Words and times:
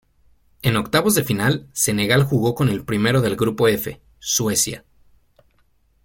En 0.63 0.77
octavos 0.77 1.13
de 1.13 1.23
final, 1.23 1.69
Senegal 1.73 2.23
jugó 2.23 2.55
con 2.55 2.69
el 2.69 2.83
primero 2.83 3.21
del 3.21 3.35
grupo 3.35 3.67
F, 3.67 4.01
Suecia. 4.17 4.83